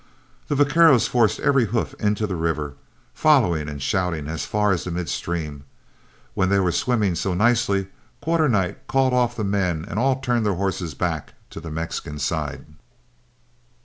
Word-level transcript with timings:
The 0.47 0.55
vaqueros 0.55 1.05
forced 1.05 1.39
every 1.41 1.65
hoof 1.65 1.93
into 1.99 2.25
the 2.25 2.35
river, 2.35 2.73
following 3.13 3.69
and 3.69 3.79
shouting 3.79 4.27
as 4.27 4.47
far 4.47 4.71
as 4.71 4.83
the 4.83 4.89
midstream, 4.89 5.63
when 6.33 6.49
they 6.49 6.57
were 6.59 6.71
swimming 6.71 7.13
so 7.13 7.35
nicely, 7.35 7.85
Quarternight 8.19 8.87
called 8.87 9.13
off 9.13 9.35
the 9.35 9.43
men 9.43 9.85
and 9.87 9.99
all 9.99 10.19
turned 10.19 10.43
their 10.43 10.55
horses 10.55 10.95
back 10.95 11.35
to 11.51 11.59
the 11.59 11.69
Mexican 11.69 12.17
side. 12.17 12.65